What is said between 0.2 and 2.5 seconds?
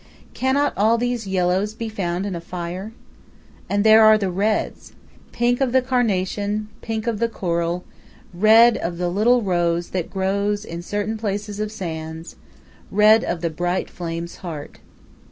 Cannot all these yellows be found in a